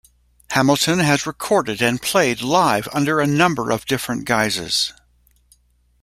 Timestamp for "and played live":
1.79-2.87